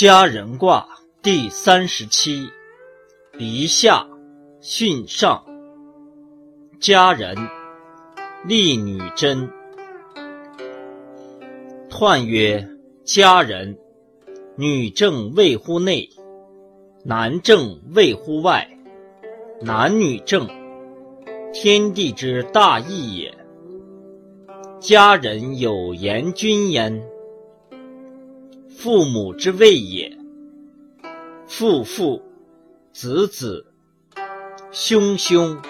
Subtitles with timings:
[0.00, 0.86] 佳人卦
[1.22, 2.48] 第三十七，
[3.32, 4.06] 离下
[4.62, 5.44] 巽上。
[6.78, 7.36] 佳人，
[8.46, 9.50] 丽女贞。
[11.90, 12.64] 彖曰：
[13.02, 13.76] 佳人，
[14.54, 16.08] 女正位乎内，
[17.04, 18.70] 男正位乎外。
[19.60, 20.46] 男女正，
[21.52, 23.36] 天地之大义也。
[24.78, 27.02] 佳人有言君焉。
[28.80, 30.16] 父母之谓也，
[31.48, 32.22] 父父、
[32.92, 33.66] 子子、
[34.70, 35.60] 兄兄、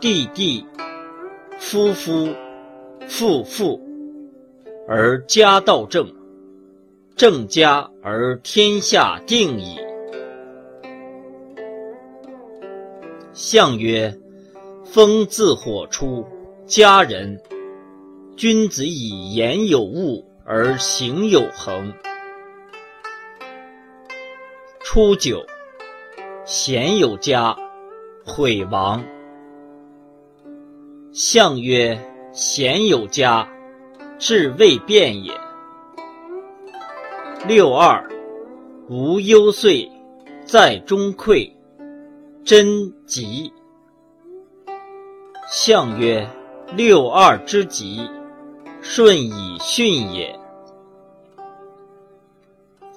[0.00, 0.64] 弟弟、
[1.58, 2.26] 夫夫、
[3.06, 3.78] 妇妇，
[4.88, 6.10] 而家道正，
[7.14, 9.76] 正家而天下定矣。
[13.34, 14.18] 象曰：
[14.86, 16.24] 风自火出，
[16.64, 17.38] 家人。
[18.38, 21.92] 君子以言有物而行有恒。
[24.90, 25.44] 初九，
[26.46, 27.54] 贤有家，
[28.24, 29.04] 毁亡。
[31.12, 32.00] 象曰：
[32.32, 33.46] 贤有家，
[34.18, 35.38] 志未变也。
[37.46, 38.02] 六二，
[38.88, 39.92] 无忧岁，
[40.46, 41.52] 在中馈，
[42.42, 43.52] 贞吉。
[45.50, 46.26] 象曰：
[46.72, 48.08] 六二之吉，
[48.80, 50.34] 顺以巽也。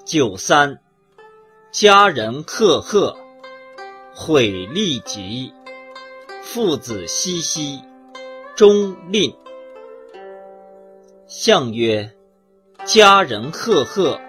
[0.06, 0.78] 九三。
[1.72, 3.16] 家人赫赫，
[4.14, 5.54] 毁利吉。
[6.42, 7.80] 父子熙熙，
[8.54, 9.34] 终吝。
[11.26, 12.12] 象曰：
[12.84, 14.20] 家人赫赫，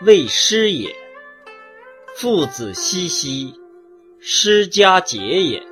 [0.00, 0.92] 未失也。
[2.16, 3.54] 父子熙熙，
[4.18, 5.62] 失家节也。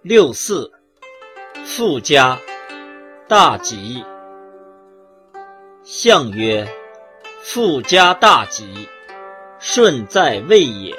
[0.00, 0.72] 六四，
[1.66, 2.40] 富家，
[3.28, 4.02] 大吉。
[5.82, 6.66] 象曰。
[7.42, 8.86] 富家大吉，
[9.58, 10.94] 顺在位也。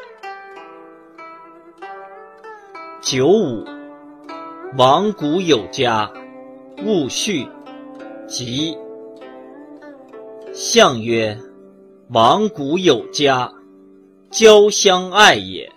[3.00, 3.64] 九五，
[4.76, 6.12] 亡古有家，
[6.84, 7.48] 勿恤，
[8.28, 8.76] 吉。
[10.52, 11.38] 象曰：
[12.10, 13.54] 亡古有家，
[14.32, 15.72] 交相爱也。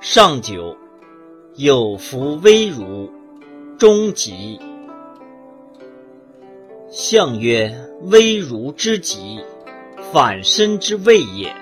[0.00, 0.74] 上九，
[1.56, 3.12] 有福微辱，
[3.78, 4.58] 终吉。
[6.94, 9.40] 相曰：危如之极，
[10.12, 11.61] 反身之谓也。